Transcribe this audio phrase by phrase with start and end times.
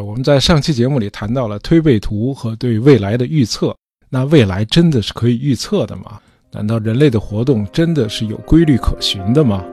[0.00, 3.74] 我们在上期节目里谈到了推背图和对未来的预测。
[4.08, 6.20] 那未来真的是可以预测的吗？
[6.52, 9.64] 难道人类的活动真的是有规律可循的吗？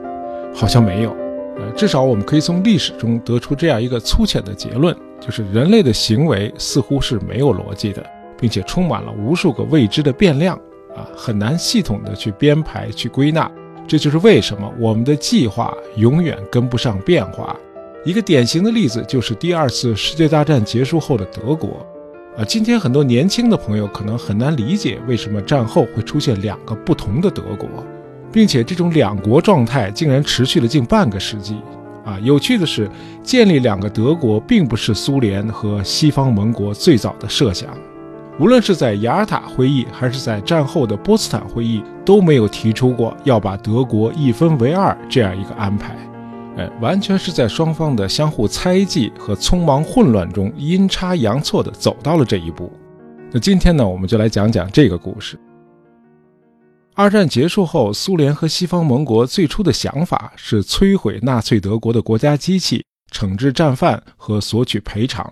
[0.54, 1.16] 好像没有。
[1.56, 8.04] 呃，至少我们可以从历史中得出这样一个粗浅的结论，就是人类的行为似乎是没有逻辑的，
[8.36, 10.56] 并且充满了无数个未知的变量
[10.96, 13.50] 啊，很难系统的去编排、去归纳。
[13.86, 17.56] 这就是为什么我们的计划永远跟不上变化。
[18.04, 21.86] 一个典型的例子就是第二次世界大战结束后的德国，
[22.36, 27.66] 啊，今天很多年轻的朋友可能很难理解为什么战后会出现两个不同的德国，
[28.30, 31.56] 并且这种两国状态竟然持续了近半个世纪。
[32.04, 32.86] 啊，有趣的是，
[33.22, 37.70] 建立两个德国并不是苏联和西方盟国最早的设想，
[38.38, 45.96] 无论是在雅尔塔会议还是在战后的波茨坦会议，都没有提出过要把德国一分为二这样一个安排。
[46.56, 52.72] 哎，完全是在双方的相互猜忌和匆忙混乱中阴差阳错地走到了这一步。
[53.32, 55.36] 那今天呢，我们就来讲讲这个故事。
[56.94, 65.28] 二战结束后，苏联和西方盟国最初的想法是摧毁纳粹德国的国家机器，惩治战犯和索取赔偿。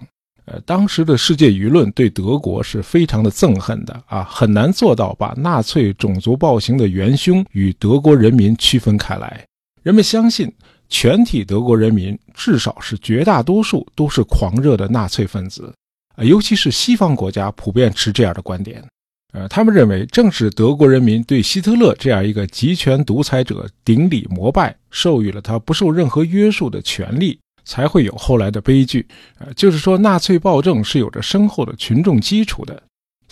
[0.46, 9.46] 呃，当时的世界舆论对德国是非常的憎恨的啊，很难做到把纳粹种族暴行的元凶与德国人民区分开来。
[9.82, 10.52] 人们相信。
[10.88, 15.72] 全体德国人民，至少是绝大多数，都是狂热的纳粹分子，
[16.16, 18.84] 啊，尤其是西方国家普遍持这样的观点，
[19.32, 29.06] 呃，他们认为正是德国人民对希特勒这样一个极权独裁者顶礼膜拜，授予了他不受任何约束的权利，才会有后来的悲剧，
[29.38, 32.82] 呃，就是说纳粹暴政是有着深厚的群众基础的。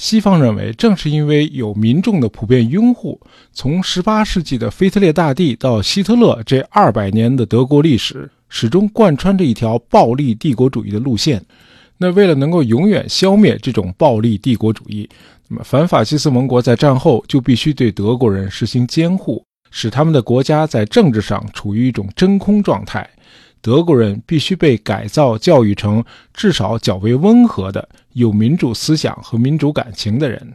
[0.00, 3.20] 西方认为，正是因为有民众的普遍拥护，
[3.52, 11.44] 从18世纪的腓特烈大帝到希特勒这二百年的德国历史，始终贯穿着一条暴力帝国主义的路线。
[11.98, 15.06] 那为了能够永远消灭这种暴力帝国主义，
[15.48, 23.06] 那么反法西斯盟国在战后就必须对德国人实行监护，使他们的国家在政治上处于一种真空状态。
[23.60, 26.02] 德国人必须被改造、教育成
[26.32, 30.54] 至少较为温和的、有民主思想和民主感情的人。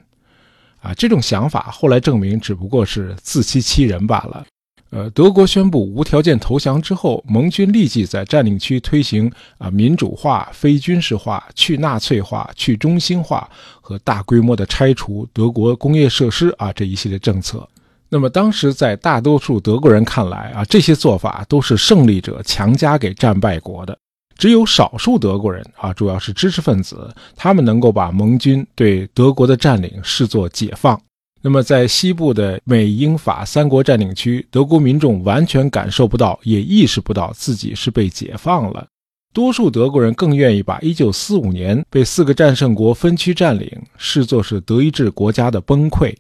[0.82, 4.46] 啊，这种想法后来证明只不过是自欺欺人罢了。
[4.92, 13.50] 呃，德国宣布无条件投降之后，盟军立即在占领区推行啊民主化、非军事化、去纳粹化、去中心化
[13.82, 17.68] 和大规模的拆除德国工业设施啊这一系列政策。
[18.08, 23.98] 那么当时在大多数德国人看来啊，这些做法都是胜利者强加给战败国的。
[24.38, 31.00] 只有少数德国人啊，主要是知识分子，他们能够把盟军对德国的占领视作解放。
[31.42, 38.88] 那么在西部的美英法三国占领区，德国民众完全感受不到，也意识不到自己是被解放了。
[39.32, 46.16] 多数德国人更愿意把1945年被四个战胜国分区占领视作是德意志国家的崩溃。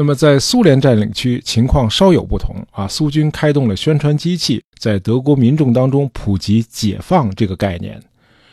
[0.00, 2.86] 那么，在苏联占领区情况稍有不同啊。
[2.86, 8.00] 苏军开动了宣传机器，在德国民众当中普及“解放”这个概念，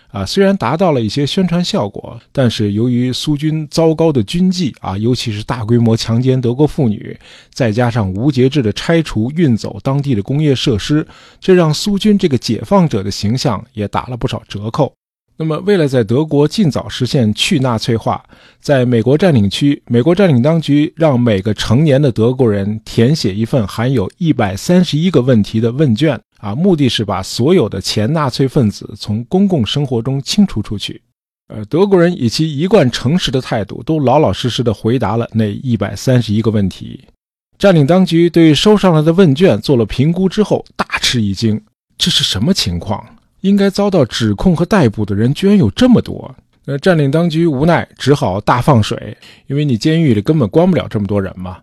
[0.07, 7.15] 啊，虽然达到了一些宣传效果，但是由于苏军糟糕的军纪啊，尤其是大规模强奸德国妇女，
[7.53, 11.05] 再加上无节制的拆除、运走当地的工业设施，
[11.39, 14.91] 这让苏军这个解放者的形象也打了不少折扣。
[15.37, 18.23] 那么，为了在德国尽早实现去纳粹化，
[18.61, 31.01] 在美国占领区，美国占领当局让每个成年的德国人填写一份含有一百三十一个问题的问卷，啊，目的是把所有的前纳粹分子从公共生活中清除出去。
[31.53, 37.01] 呃，德国人以其一贯诚实的态度，都老老实实的回答了那一百三十一个问题。
[37.59, 41.61] 占领当局对收上来的问卷做了评估之后，大吃一惊：
[41.97, 43.05] 这是什么情况？
[43.45, 46.35] 应该遭到指控和逮捕的人居然有这么多，
[46.65, 51.59] 那占领当局无奈只好大放水，因为你监狱里根本关不了这么多人嘛。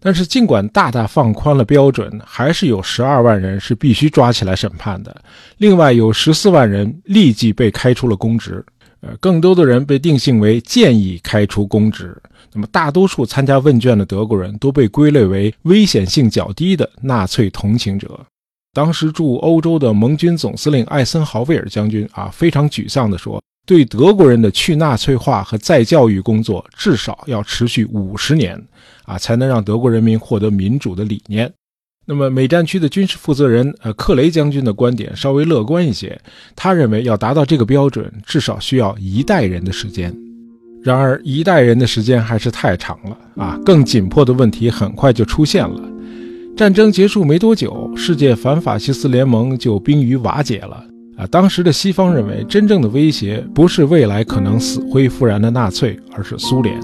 [0.00, 5.22] 但是尽管大大放宽了标准，还是有十二万人是必须抓起来审判的，
[5.58, 8.64] 另外有十四万人立即被开除了公职，
[9.00, 12.20] 呃，更多的人被定性为建议开除公职。
[12.52, 18.18] 那么大多数参加问卷的德国人都被归类为危险性较低的纳粹同情者。
[18.72, 28.60] 当时驻欧洲的盟军总司令艾森豪威尔将军啊，非常沮丧地说：“对德国人的去纳粹化和再教育工作，至少要持续五十年，
[29.04, 31.52] 啊，才能让德国人民获得民主的理念。”
[32.06, 36.20] 那么，美战区的军事负责人呃克雷将军的观点稍微乐观一些，
[36.56, 40.14] 他认为要达到这个标准，至少需要一代人的时间。
[40.82, 43.60] 然而，一代人的时间还是太长了啊！
[43.64, 45.80] 更紧迫的问题很快就出现了。
[46.60, 50.84] 战争结束没多久，世界反法西斯联盟就濒于瓦解了。
[51.16, 56.78] 啊，当时的西方认为，真正的威胁不是未来可能死灰复燃的纳粹，而是苏联。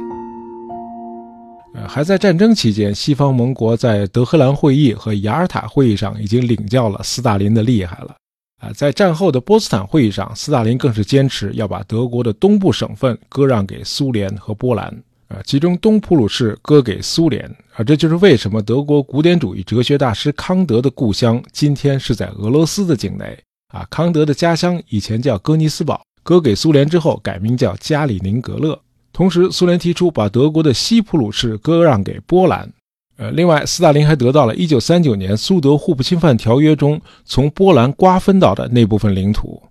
[1.75, 8.17] 呃，还在战争期间，西方盟国在德黑兰会议和雅尔塔会议上已经领教了斯大林的厉害了。
[8.63, 15.03] 啊，在战后的波茨坦会议上，斯大林更是坚持要把德国的东部省份割让给苏联和波兰。
[15.29, 17.45] 啊，其中东普鲁士割给苏联。
[17.75, 23.37] 啊，这就是为什么德国古典主义哲学大师康德的故乡今天是在俄罗斯的境内。
[23.75, 28.79] 啊，康德的家乡以前叫哥尼斯堡，割给苏联之后改名叫加里宁格勒。
[29.13, 32.71] 同时，苏联提出把德国的西普鲁士割让给波兰。
[33.17, 39.63] 呃，另外，斯大林还得到了1939年苏德互不侵犯条约中从波兰瓜分到的那部分领土。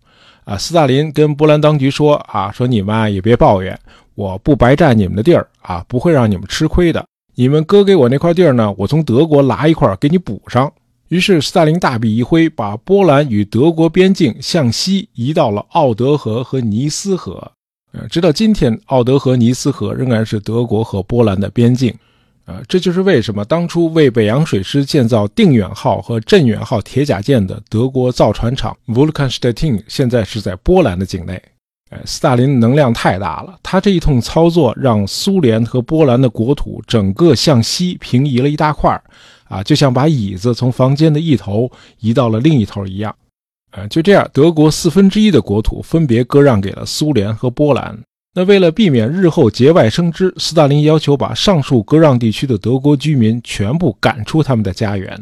[0.45, 3.79] 啊，斯大林跟波兰当局说：“啊，说你们也别抱怨，
[4.15, 7.05] 我不白占你们的地儿啊，不会让你们吃亏的。
[7.35, 10.71] 你们割给我那块地儿呢，我从德国拿一块给你补上。”
[11.09, 17.51] 于是，斯大林大笔一挥，把波兰与德国边境向西移到了奥德河和尼斯河。
[17.91, 21.93] 呃，直到今天，奥德河、尼斯河仍然是德国和波兰的边境。
[22.45, 31.41] 呃，这就是为什么当初为北洋水师建造定远号和镇远号铁甲舰的德国造船厂 Vulkanstein 现在是在波兰的境内。
[32.05, 38.99] 斯大林能量太大了，他这一通操作让苏联和波兰的国土整个向西平移了一大块，
[39.45, 41.69] 啊，就像把椅子从房间的一头
[41.99, 43.15] 移到了另一头一样。
[43.71, 47.97] 呃，就这样，德国四分之一的国土分别割让给了苏联和波兰。
[48.33, 55.21] 那为了避免日后节外生枝，斯大林要求把上述割让地区的德国居民全部赶出他们的家园。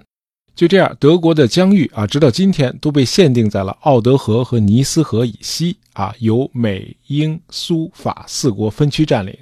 [0.56, 9.36] 就这样，德国的疆域啊，直到今天都被限定在了奥德河和尼斯河以西啊，由美、英、苏、法四国分区占领。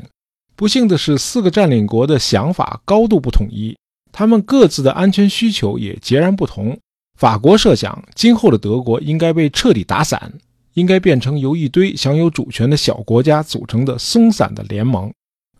[0.55, 3.75] 不幸的是，四个占领国的想法高度不统一，
[4.13, 6.77] 他们各自的安全需求也截然不同。
[7.19, 10.31] 法国设想，今后的德国应该被彻底打散，
[10.75, 15.11] 应该变成由一堆享有主权的小国家组成的松散的联盟。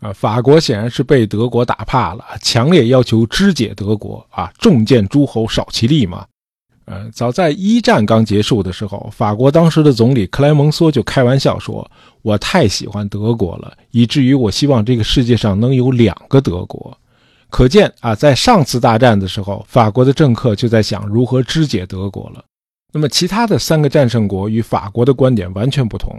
[0.02, 4.26] 啊，法国显然是被德国打怕了，强烈要求肢解德国。
[4.30, 6.26] 啊，重剑诸侯少其力嘛。
[6.86, 11.88] 呃，早在一战刚结束的时候，法国当时的总理克莱蒙梭就开玩笑说
[12.22, 16.98] ：“我太喜欢德国了，以至于我希望这个世界上能有两个德国。”
[17.48, 22.44] 可见啊，在上次大战的时候，法国的政客就在想如何肢解德国了。
[22.94, 26.14] 那么，其他的三个战胜国与法国的观点完全不同。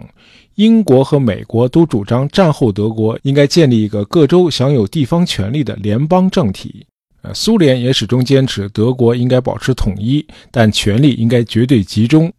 [0.56, 6.84] 英国和美国都主张战后德国应该建立一个各州享有地方权力的联邦政体。
[7.22, 12.30] 呃，苏联也始终坚持德国应该保持统一，但权力应该绝对集中。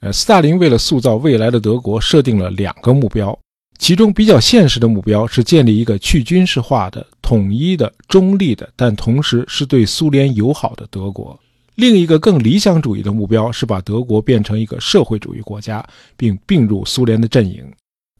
[0.00, 3.36] 呃，斯大林为了塑造未来的德国，设定了两个目标。
[3.78, 11.38] 其中比较现实的目标是建立一个去军事化的、统一的、中立的，但同时是对苏联友好的德国。
[11.80, 15.82] 另一个更理想主义的目标是把德国变成一个社会主义国家，
[16.14, 17.64] 并并入苏联的阵营。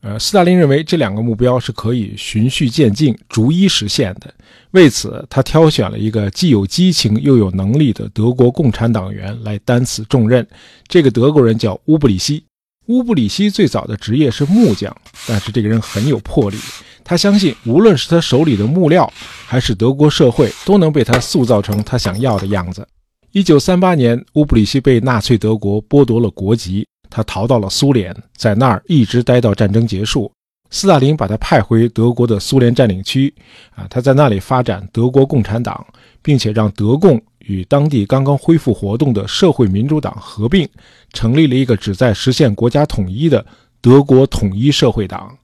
[0.01, 4.33] 呃，斯大林认为这两个目标是可以循序渐进、逐一实现的。
[4.71, 10.47] 为此，他挑选了一个既有激情又有能力的德国共产党员来担此重任。
[10.89, 12.43] 这个德国人叫乌布里希。
[12.87, 14.97] 乌布里希最早的职业是木匠，
[15.29, 16.57] 但是这个人很有魄力。
[17.05, 19.13] 他相信，无论是他手里的木料，
[19.47, 22.89] 还是德国社会，都能被他塑造成他想要的样子。
[23.33, 30.31] 一九三八年，乌布里希被纳粹德国剥夺了国籍，他逃到了苏联，在那儿一直待到战争结束。
[30.71, 33.33] 斯大林把他派回德国的苏联占领区，
[33.77, 35.87] 啊，他在那里发展德国共产党，
[36.21, 37.23] 并且让德共。
[37.39, 40.69] 与当地刚刚恢复活动的社会民主党合并，
[41.13, 43.45] 成立了一个旨在实现国家统一的
[43.81, 45.37] 德国统一社会党。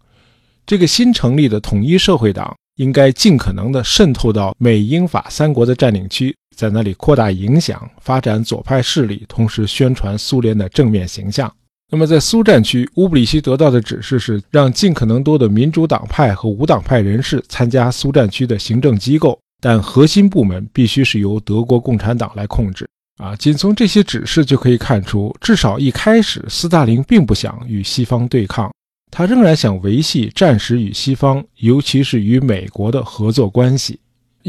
[0.66, 11.52] 这个新成立的统一社会党应该尽可能的渗透到美英法三国的占领区，在那里扩大影响，发展左派势力，同时宣传苏联的正面形象。
[11.92, 19.38] 那么，在苏战区，乌布里希得到的指示是让尽可能多的民主党派和无党派人士参加苏战区的行政机构。
[19.58, 22.86] 但核心部门必须是由德国共产党来控制
[23.16, 23.34] 啊！
[23.36, 28.70] 仅从这些指示就可以看出，至少一开始，斯大林并不想与西方对抗，
[29.10, 33.98] 他仍然想维系战时与西方，尤其是与美国的合作关系。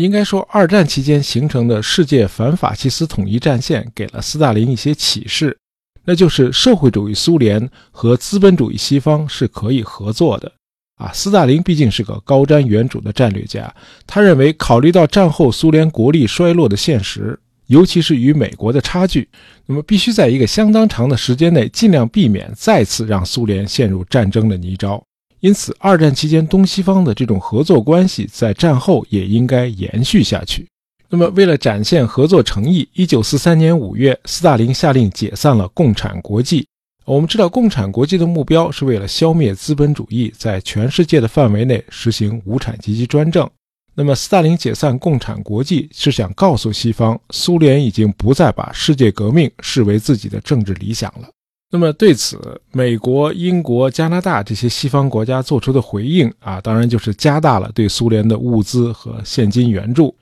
[0.04, 5.58] 应该说，二战期间形成的世界反法西斯统一战线给了斯大林一些启示，
[6.06, 10.52] 那就是社会主义苏联和资本主义西方是可以合作的。
[10.98, 13.74] 啊，斯大林毕竟是个高瞻远瞩的战略家，
[14.06, 19.28] 他认为，考虑到战后苏联国力衰落的现实，尤其是与美国的差距，
[19.66, 25.02] 那么必须在一个相当长的时间内，尽量避免再次让苏联陷入战争的泥沼。
[25.40, 30.68] 因此，二战期间东西方的这种合作关系，在战后也应该延续下去。
[31.10, 36.68] 那么，为了展现合作诚意，一九四三年五月，斯大林下令解散了共产国际。
[37.06, 43.50] 我们知道，共产国际的目标是为了消灭资本主义，在全世界的范围内实行无产阶级专政。
[43.96, 51.30] 那么，斯大林解散共产国际是想告诉西方，苏联已经不再把世界革命视为自己的政治理想了。
[51.70, 52.40] 那么，对此，
[52.72, 60.16] 美国、英国、加拿大这些西方国家做出的回应啊，当然就是加大了对苏联的物资和现金援助。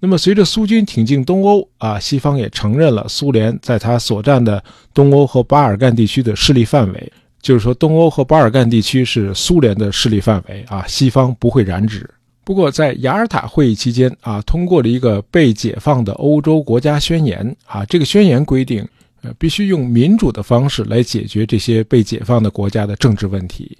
[0.00, 12.08] 那么，随着苏军挺进东欧啊，西方也承认了苏联在他所占的东欧和巴尔干地区的势力范围，就是说，东欧和巴尔干地区是苏联的势力范围啊，西方不会染指。
[12.42, 17.84] 不过，在雅尔塔会议期间啊，通过了一个被解放的欧洲国家宣言啊。
[17.84, 18.84] 这个宣言规定，
[19.22, 23.78] 呃，必须用民主的方式来解决这些被解放的国家的政治问题。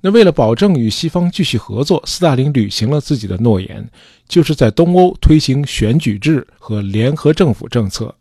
[0.00, 3.84] 那为了保证与西方继续合作，斯大林履行了自己的诺言，
[4.28, 8.14] 就是在东欧推行选举制和联合政府政策。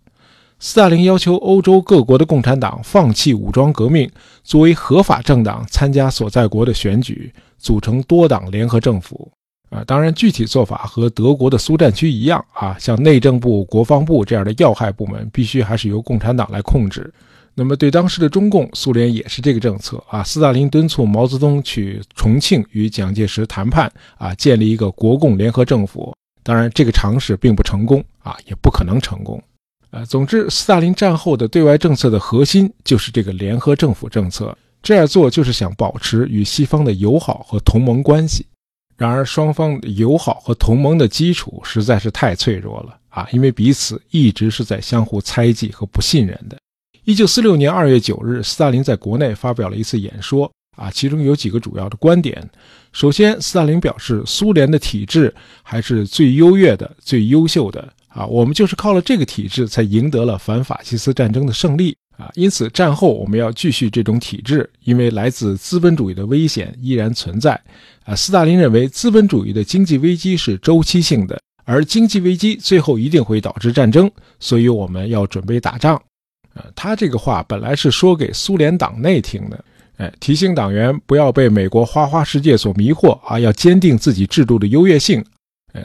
[0.60, 4.10] 斯大林要求欧洲各国的共产党放弃武装革命，
[4.44, 9.32] 作为合法政党参加所在国的选举，组成多党联合政府。
[9.70, 17.14] 啊，当然，具体做法和德国的苏战区一样啊，像内政部、国防部这样的要害部门，必须还是由共产党来控制。
[17.54, 20.24] 那么，对当时的中共，苏联也是这个政策啊。
[20.24, 26.16] 斯大林敦促毛泽东去重庆与蒋介石谈判啊，建立一个国共联合政府。
[26.44, 29.42] 当然，这个尝试并不成功啊，也不可能成功。
[29.90, 34.56] 呃，总之，斯大林战后的对外政策的核心就是这个联合政府政策。
[34.84, 38.46] 这样做就是想保持与西方的友好和同盟关系。
[38.98, 43.28] 然而，双方友好和同盟的基础实在是太脆弱了啊！
[43.32, 46.58] 因为彼此一直是在相互猜忌和不信任的。
[47.06, 52.44] 一九四六年二月九日，斯大林在国内发表了一次演说啊，其中有几个主要的观点。
[52.92, 61.96] 首先，斯大林表示，苏联的体制还是最优越的、最优秀的啊，我们就是靠了这个体制才赢得了反法西斯战争的胜利。
[62.18, 67.54] 啊，因此战后我们要继续这种体制，因为来自资本主义的危险依然存在。
[68.06, 74.10] 啊，斯大林认为资本主义的经济危机是周期性的，而经济危机最后一定会导致战争，
[74.40, 75.96] 所以我们要准备打仗。
[76.56, 79.64] 啊，他这个话本来是说给苏联党内听的，
[79.98, 85.24] 哎，提醒党员不要被美国花花世界所迷惑啊，要坚定自己制度的优越性。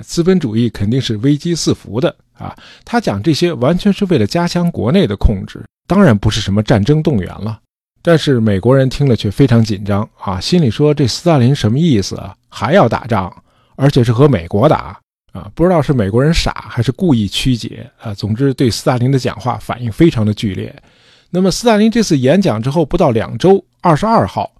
[0.00, 5.62] 资本主义肯定是危机四伏的啊，他讲这些完全是为了加强国内的控制。
[5.86, 7.58] 当然不是什么战争动员了，
[8.00, 12.34] 但是美国人听了却非常紧张啊，心里说这斯大林什么意思啊？
[12.48, 13.34] 还要打仗，
[13.76, 14.98] 而且是和美国打
[15.32, 15.50] 啊？
[15.54, 18.14] 不知道是美国人傻还是故意曲解啊？
[18.14, 20.74] 总之，对斯大林的讲话反应非常的剧烈。
[21.30, 24.50] 那么，斯大林这次演讲之后不到两周，二十二号，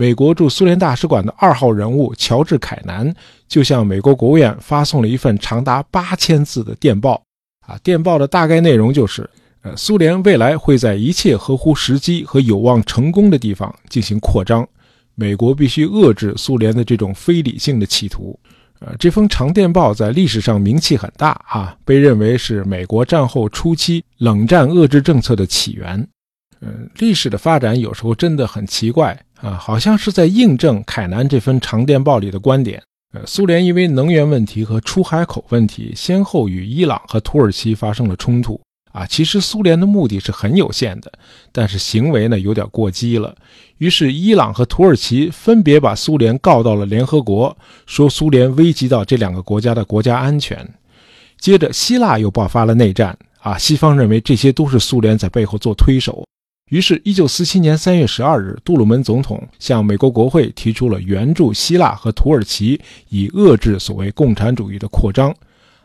[0.00, 3.12] 美国驻苏联大使馆的二号人物乔治·凯南
[3.48, 7.20] 就向美国国务院发送了一份长达八千字的电报
[7.66, 9.28] 啊，电报的大概内容就是。
[9.62, 14.64] 呃，苏联未来会在一切合乎时机和有望成功的地方进行扩张，
[15.16, 18.38] 美国必须遏制苏联的这种非理性的企图。
[18.78, 26.08] 呃，这封长电报在历史上名气很大啊，被认为是美国战后初期冷战遏制政策的起源。
[26.60, 32.82] 嗯，历史的发展有时候真的很奇怪啊，好像是在印证凯南这份长电报里的观点。
[33.14, 38.60] 呃，苏联因为能源问题和出海口问题，先后与伊朗和土耳其发生了冲突。
[38.92, 41.12] 啊，其实苏联的目的是很有限的，
[41.52, 43.34] 但是行为呢有点过激了。
[43.76, 50.68] 于是伊朗和土耳其分别把苏联告到了联合国，说苏联危及到这两个国家的国家安全。
[51.38, 56.24] 接着希腊又爆发了内战，啊，西方认为这些都是苏联在背后做推手。
[56.68, 65.34] 于是，1947年3月12日，杜鲁门总统向美国国会提出了援助希腊和土耳其，以遏制所谓共产主义的扩张。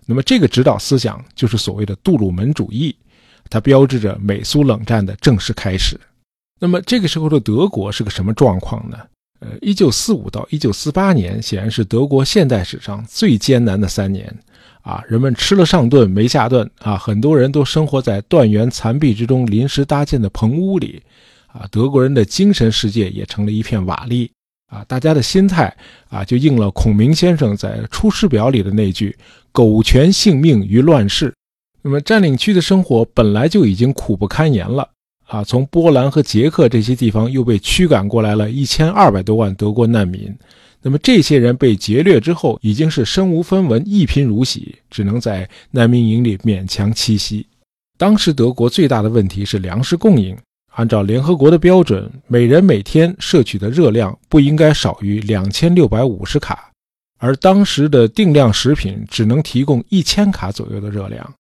[0.06, 2.94] 那么，这个指导思想就是所谓的杜鲁门主义，
[3.50, 5.98] 它标志着美苏冷战的正式开始。
[6.60, 8.98] 那么，这个时候的德国是个什么状况呢？
[9.40, 14.34] 呃，一九四五到一九四八年显然是德国现代史上最艰难的三年
[14.84, 15.04] 啊！
[15.08, 16.96] 人们吃了上顿没下顿啊！
[16.98, 21.02] 很多人都生活在断垣残壁之中临时搭建的棚屋里
[21.48, 21.66] 啊！
[21.72, 24.30] 德国人的精神世界也成了一片瓦砾。
[24.68, 25.76] 啊，大家的心态
[26.10, 29.16] 啊，就应了孔明先生在《出师表》里的那句
[29.54, 31.34] “苟全性命于乱世”。
[31.84, 34.90] 那么，占领区的生活本来就已经苦不堪言了
[35.28, 35.44] 啊！
[35.44, 40.36] 从波兰和捷克这些地方又被驱赶过来了一千二百多万德国难民。
[40.86, 47.48] 那么，这些人被劫掠之后，已经是身无分文、一贫如洗，只能在难民营里勉强栖息。
[47.98, 50.38] 当时德国最大的问题是粮食供应。
[50.76, 56.72] 按照联合国的标准，每人每天摄取的热量不应该少于两千六百五十卡，
[57.20, 61.34] 而当时的定量食品只能提供一千卡左右的热量。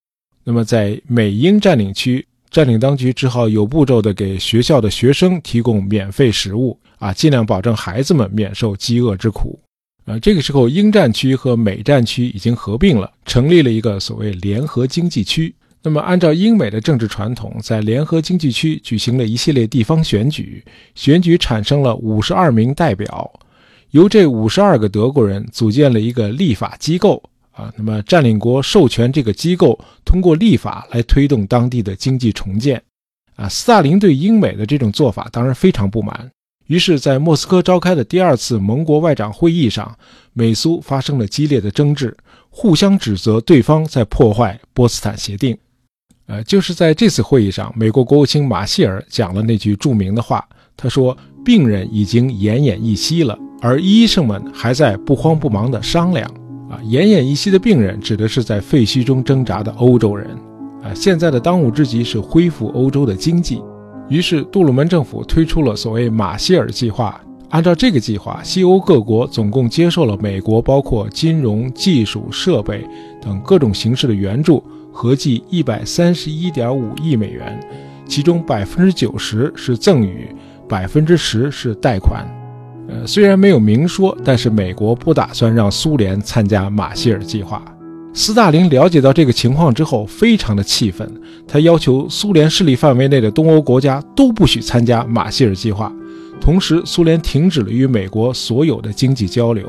[0.44, 9.60] 那么，在美英占领区，占领当局只好有步骤地给学校的学生提供免费食物啊，尽量保证孩子们免受饥饿之苦。
[10.05, 15.51] 啊，这个时候英战区和美战区已经合并了，成立了一个所谓联合经济区。
[15.81, 23.33] 那么，按照英美的政治传统，在联合经济区举行了一系列地方选举，选举产生了五十二名代表，
[23.89, 27.74] 由这五十二个德国人组建了一个立法机构啊。
[27.77, 32.81] 那么，占领国授权这个机构通过立法来推动当地的经济重建。
[33.36, 36.29] 啊，斯大林对英美的这种做法当然非常不满，
[36.67, 39.98] 于是，在莫斯科召开的第二次盟国外长会议上，
[40.33, 42.15] 美苏发生了激烈的争执，
[42.51, 45.57] 互相指责对方在破坏波茨坦协定。
[46.27, 50.48] 呃，就是在这次会议上，美国国务卿马歇尔讲了那句著名的话。
[50.75, 56.27] 他说：“病人已经奄奄一息了，而医生们还在不慌不忙地商量。”
[56.74, 60.27] 啊，奄奄一息的病人指的是在废墟中挣扎的欧洲人。
[60.82, 63.62] 啊，现在的当务之急是恢复欧洲的经济。
[64.10, 67.22] 于是，杜鲁门政府推出了所谓马歇尔计划。
[67.50, 72.84] 按照这个计划，西欧各国总共接受了美国包括金融、技术、设备
[73.22, 74.63] 等各种形式的援助。
[74.92, 77.60] 合计一百三十一点五亿美元，
[78.06, 80.27] 其中百分之九十是赠与，
[80.68, 82.27] 百分之十是贷款。
[82.88, 87.63] 呃，虽然没有明说，但是美国不打算让苏联参加马歇尔计划。
[88.13, 91.10] 斯大林了解到这个情况之后，非常的气愤，
[91.48, 95.92] 他要求苏联势力范围内的东欧国家都不许参加马歇尔计划，
[96.40, 99.68] 同时苏联停止了与美国所有的经济交流。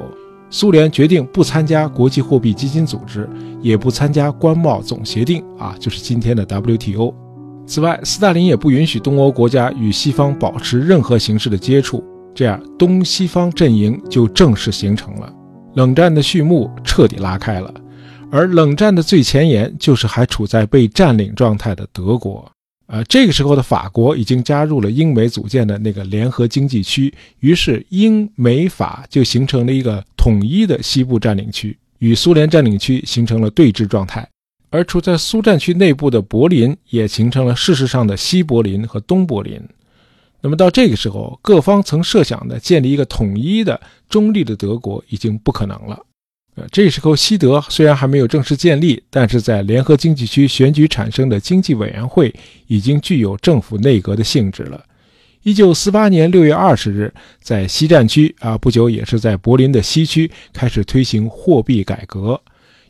[0.51, 3.29] 苏联决定不参加国际货币基金组织，
[3.63, 7.15] 也不参加关贸总协定啊，就是今天的 WTO。
[7.67, 15.33] 此外，斯大林也不允许东欧国家与西方保持任何形式的接触，这样东西方阵营就正式形成了，
[15.75, 17.73] 冷战的序幕彻底拉开了。
[18.31, 22.51] 而冷战的最前沿就是还处在被占领状态的德国。
[22.87, 34.29] 呃，这个时候的法国已经加入了英美组建的那个联合经济区，于是英美法就形成了一个统一的西部占领区，与苏联占领区形成了对峙状态。
[34.71, 39.61] 而处在苏战区内部的柏林也形成了事实上的西柏林和东柏林。
[40.45, 43.81] 那么到这个时候，各方曾设想的建立一个统一的
[44.11, 45.99] 中立的德国已经不可能了。
[46.57, 52.31] 呃，这时候西德虽然还没有正式建立，但是在联合经济区选举产生的经济委员会
[52.67, 54.85] 已经具有政府内阁的性质了。
[55.45, 62.39] 一九四八年六月二十日，在西战区啊，不久也是在柏林的西区开始推行货币改革，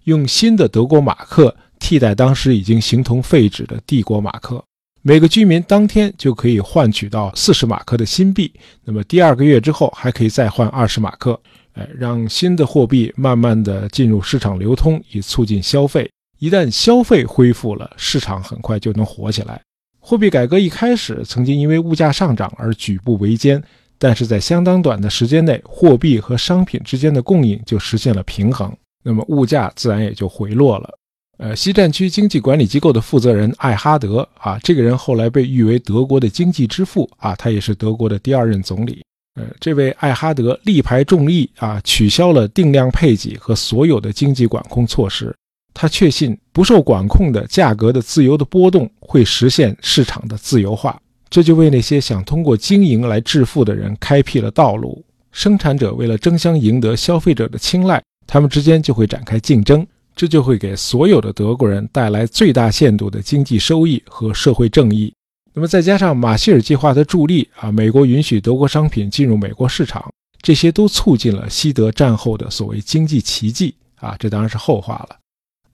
[0.04, 4.64] 用新的德国马克替代当时已经形同废纸的帝国马克，
[5.06, 8.50] 每个居民当天就可以换取到四十马克的新币，
[8.84, 11.38] 那么第二个月之后还可以再换二十马克。
[11.74, 16.10] 哎，让新的货币慢慢的进入市场流通，以促进消费。
[16.38, 19.60] 一旦消费恢复了，市场很快就能活起来。
[19.98, 23.62] 货币改革一开始曾经因为物价上涨而举步维艰，
[23.98, 30.98] 但是在相当短的时间内，货币和商品之间的供应就实现了平衡，那么物价自然也就回落了。
[31.36, 39.02] 呃，西战区经济管理机构的负责人艾哈德啊，这个人后来被誉为德国的经济之父啊，他也是德国的第二任总理。
[39.34, 45.34] 呃，这位艾哈德力排众议啊，取消了定量配给和所有的经济管控措施。
[45.74, 50.96] 他确信不受管控的价格的自由的波动会实现市场的自由化，
[51.28, 55.04] 这就为那些想通过经营来致富的人开辟了道路。
[55.32, 59.84] 生产者为了争相赢得消费者的青睐，他们之间就会展开竞争，
[60.16, 65.12] 这就会给所有的德国人带来最大限度的经济收益和社会正义。
[65.52, 75.16] 那么再加上马歇尔计划的助力啊，美国允许德国商品进入美国市场，这些都促进了西德战后的所谓经济奇迹啊，这当然是后话了。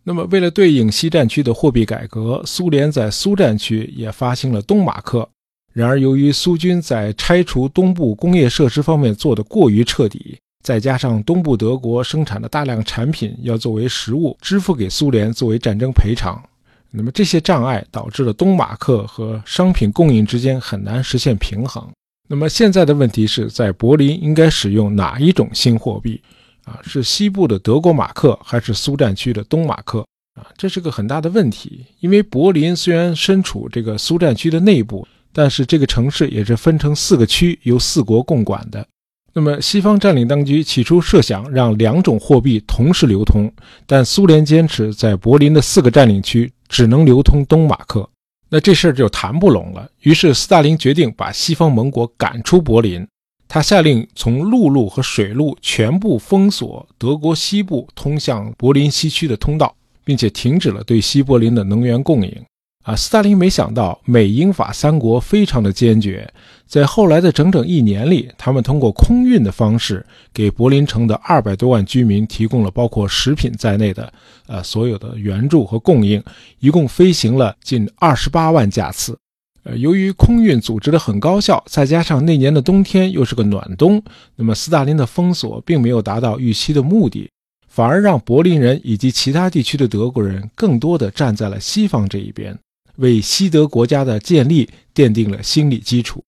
[0.02, 5.28] 那么为了对应西战区的货币改革，苏联在苏战区也发行了东马克。
[5.72, 16.42] 然而由于苏军在拆除东部工业设施方面做得过于彻底，再加上东部德国生产的大量产品要作为实物支付给苏联作为战争赔偿。
[16.90, 21.88] 那么这些障碍导致了东马克和商品供应之间很难实现平衡。
[22.28, 26.20] 那么现在的问题是在柏林应该使用哪一种新货币？
[26.64, 30.04] 啊，是西部的德国马克还是苏战区的东马克？
[30.34, 31.84] 啊，这是个很大的问题。
[32.00, 38.86] 因为柏林虽然身处这个苏战区的内部，但是这个城市也是分成四个区，由四国共管的。
[39.32, 43.50] 那么，西方占领当局起初设想让两种货币同时流通，
[43.86, 48.08] 但苏联坚持在柏林的四个占领区只能流通东马克，
[48.48, 49.88] 那这事儿就谈不拢了。
[50.00, 53.06] 于是，斯大林决定把西方盟国赶出柏林，
[53.46, 59.72] 他下令从陆路和水路全部封锁德国西部通向柏林西区的通道，
[60.04, 62.44] 并且停止了对西柏林的能源供应。
[62.84, 66.28] 啊，斯大林没想到美英法三国非常的坚决，
[66.70, 74.12] 在后来的整整一年里，他们通过空运的方式，给柏林城的二百多万居民提供了包括食品在内的
[74.46, 76.22] 呃所有的援助和供应，
[76.60, 79.18] 一共飞行了近二十八万架次。
[79.64, 84.00] 呃，由于空运组织的很高效，再加上那年的冬天又是个暖冬，
[84.36, 87.28] 那么斯大林的封锁并没有达到预期的目的，
[87.66, 92.56] 反而让柏林人以及其他地区的德国人更多的站在了西方这一边。
[92.98, 96.22] 为西德国家的建立奠定了心理基础。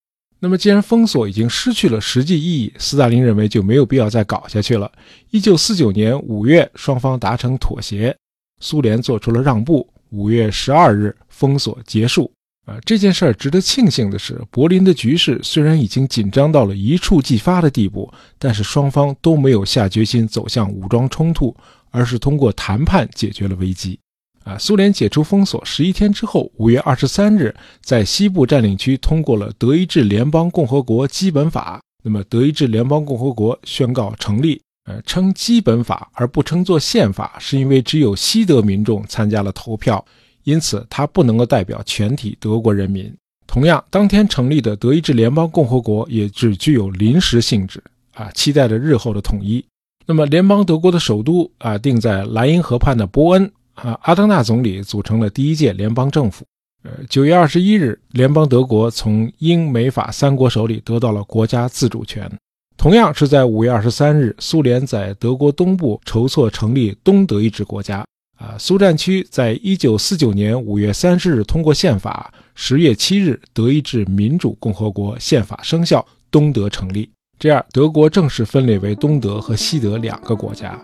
[0.45, 4.91] 那么，既然封锁已经失去了实际意义，斯大林认为就没有必要再搞下去了。
[5.31, 8.17] 一九四九年五月，双方达成妥协，
[8.61, 9.89] 苏联做出了让步。
[10.11, 12.29] 五月十二日，封锁结束。
[12.67, 21.57] 啊，这件事儿值得庆幸的是，柏林的局势虽然已经紧张到了一触即发的地步，但是双方都没有下决心走向武装冲突，
[21.93, 23.97] 而是通过谈判解决了危机。
[24.45, 31.79] 啊，苏联解除封锁十一天之后，五月二十三日，在西部占领区通过了《德意志联邦共和国基本法》。
[32.03, 34.61] 那么，德意志联邦共和国宣告成立。
[34.85, 40.05] 呃，称基本法而不称作宪法，是因为只有西德民众参加了投票，
[40.43, 43.15] 因此它不能够代表全体德国人民。
[43.47, 47.81] 同样，当天成立的德意志联邦共和国也只具有临时性质。
[48.15, 49.65] 啊，期待着日后的统一。
[50.05, 53.49] 那么，联邦德国的首都啊，定在莱茵河畔的波恩。
[53.75, 56.45] 啊，阿登纳总理组成了第一届联邦政府。
[56.85, 62.31] 呃，九月二十一日，联邦德国从英美法三国手里得到了国家自主权。
[62.77, 68.05] 同样是在五月二十三日，苏联在德国东部筹措成立东德意志国家。
[68.37, 77.09] 啊，苏战区在一九四九年五月三十日通过宪法，十月七日，德意志民主共和国宪法生效，东德成立。
[77.39, 80.77] 这样，德国正式分裂为东德和西德两个国家。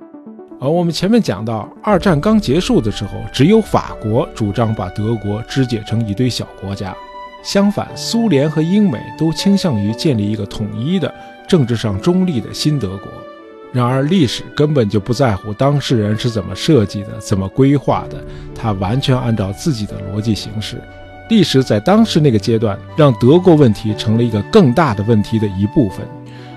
[0.61, 6.95] 而我们前面讲到，二战刚结束的时候，只有法国主张把德国肢解成一堆小国家。
[7.45, 11.13] 相反，苏联和英美都倾向于建立一个统一的、
[11.47, 13.09] 政治上中立的新德国。
[13.73, 18.17] 然而，历史根本就不在乎当事人是怎么设计的、怎么规划的，
[18.53, 20.83] 它完全按照自己的逻辑行事。
[21.29, 26.05] 历史在当时那个阶段，让德国问题成了一个更大的问题的一部分。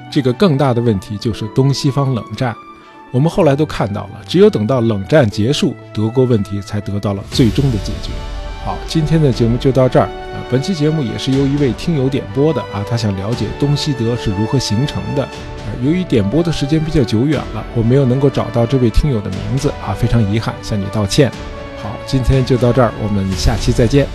[0.09, 2.55] 这个更大的问题就是东西方冷战。
[3.11, 8.09] 我们后来都看到了，只有等到冷战结束，德国问题才得到了最终的解决。
[8.63, 10.39] 好，今天的节目就到这儿啊。
[10.49, 15.23] 本期节目也是由一位听友点播的啊，他想了解东西德是如何形成的。
[15.23, 21.29] 啊，由于点播的时间比较久远了，我没有能够找到这位听友的名字啊，非常遗憾，向你道歉。
[21.81, 24.07] 好，今天就到这儿，我们下期再见。